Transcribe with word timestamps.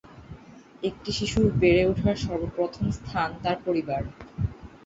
একটি 0.83 1.09
শিশুর 1.11 1.47
বেড়ে 1.59 1.83
ওঠার 1.85 2.17
সর্ব 2.17 2.43
প্রথম 2.55 2.85
স্থান 2.97 3.29
তার 3.43 3.57
পরিবার। 3.65 4.01